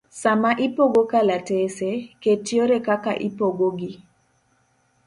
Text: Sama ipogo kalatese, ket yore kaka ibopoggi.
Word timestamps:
Sama 0.21 0.51
ipogo 0.65 1.01
kalatese, 1.11 1.89
ket 2.21 2.43
yore 2.55 2.77
kaka 2.87 3.11
ibopoggi. 3.27 3.91